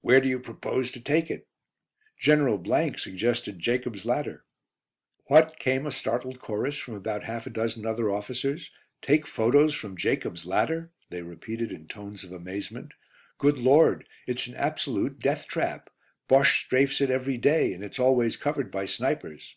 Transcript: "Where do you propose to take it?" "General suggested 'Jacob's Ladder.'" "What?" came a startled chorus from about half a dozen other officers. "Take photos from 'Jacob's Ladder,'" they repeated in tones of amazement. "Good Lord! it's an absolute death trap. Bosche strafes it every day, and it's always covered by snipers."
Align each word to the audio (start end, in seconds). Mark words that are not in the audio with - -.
"Where 0.00 0.20
do 0.20 0.28
you 0.28 0.40
propose 0.40 0.90
to 0.90 1.00
take 1.00 1.30
it?" 1.30 1.46
"General 2.18 2.60
suggested 2.96 3.60
'Jacob's 3.60 4.04
Ladder.'" 4.04 4.44
"What?" 5.26 5.56
came 5.60 5.86
a 5.86 5.92
startled 5.92 6.40
chorus 6.40 6.76
from 6.76 6.94
about 6.94 7.22
half 7.22 7.46
a 7.46 7.50
dozen 7.50 7.86
other 7.86 8.10
officers. 8.10 8.72
"Take 9.00 9.24
photos 9.24 9.74
from 9.76 9.96
'Jacob's 9.96 10.46
Ladder,'" 10.46 10.90
they 11.10 11.22
repeated 11.22 11.70
in 11.70 11.86
tones 11.86 12.24
of 12.24 12.32
amazement. 12.32 12.92
"Good 13.38 13.56
Lord! 13.58 14.04
it's 14.26 14.48
an 14.48 14.56
absolute 14.56 15.20
death 15.20 15.46
trap. 15.46 15.90
Bosche 16.26 16.64
strafes 16.64 17.00
it 17.00 17.08
every 17.10 17.36
day, 17.38 17.72
and 17.72 17.84
it's 17.84 18.00
always 18.00 18.36
covered 18.36 18.72
by 18.72 18.84
snipers." 18.84 19.54